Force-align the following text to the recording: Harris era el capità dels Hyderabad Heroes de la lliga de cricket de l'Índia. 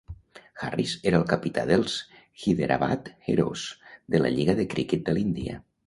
Harris 0.61 0.93
era 1.11 1.19
el 1.23 1.25
capità 1.33 1.65
dels 1.73 1.99
Hyderabad 2.45 3.13
Heroes 3.35 3.69
de 4.15 4.27
la 4.27 4.37
lliga 4.39 4.61
de 4.63 4.71
cricket 4.77 5.07
de 5.11 5.21
l'Índia. 5.21 5.65